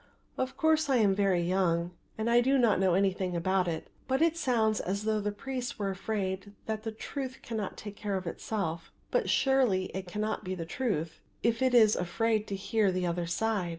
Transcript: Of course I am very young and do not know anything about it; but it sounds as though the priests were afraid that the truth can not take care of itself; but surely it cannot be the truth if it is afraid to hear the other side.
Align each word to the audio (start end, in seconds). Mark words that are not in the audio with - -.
Of 0.35 0.57
course 0.57 0.89
I 0.89 0.95
am 0.95 1.13
very 1.13 1.43
young 1.43 1.91
and 2.17 2.27
do 2.43 2.57
not 2.57 2.79
know 2.79 2.95
anything 2.95 3.35
about 3.35 3.67
it; 3.67 3.87
but 4.07 4.19
it 4.19 4.35
sounds 4.35 4.79
as 4.79 5.03
though 5.03 5.19
the 5.19 5.31
priests 5.31 5.77
were 5.77 5.91
afraid 5.91 6.53
that 6.65 6.81
the 6.81 6.91
truth 6.91 7.43
can 7.43 7.57
not 7.57 7.77
take 7.77 7.97
care 7.97 8.17
of 8.17 8.25
itself; 8.25 8.91
but 9.11 9.29
surely 9.29 9.91
it 9.93 10.07
cannot 10.07 10.43
be 10.43 10.55
the 10.55 10.65
truth 10.65 11.19
if 11.43 11.61
it 11.61 11.75
is 11.75 11.95
afraid 11.95 12.47
to 12.47 12.55
hear 12.55 12.91
the 12.91 13.05
other 13.05 13.27
side. 13.27 13.69